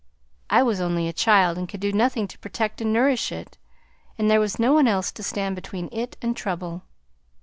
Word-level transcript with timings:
I 0.49 0.63
was 0.63 0.81
only 0.81 1.07
a 1.07 1.13
child 1.13 1.59
and 1.59 1.69
could 1.69 1.79
do 1.79 1.93
nothing 1.93 2.27
to 2.29 2.39
protect 2.39 2.81
and 2.81 2.91
nourish 2.91 3.31
it, 3.31 3.59
and 4.17 4.31
there 4.31 4.39
was 4.39 4.57
no 4.57 4.73
one 4.73 4.87
else 4.87 5.11
to 5.11 5.21
stand 5.21 5.53
between 5.55 5.89
it 5.91 6.17
and 6.23 6.35
trouble. 6.35 6.81